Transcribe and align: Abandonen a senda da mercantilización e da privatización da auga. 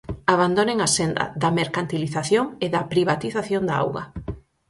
Abandonen 0.35 0.77
a 0.85 0.89
senda 0.97 1.23
da 1.41 1.49
mercantilización 1.59 2.45
e 2.65 2.67
da 2.73 2.81
privatización 2.93 3.63
da 3.69 3.75
auga. 3.83 4.03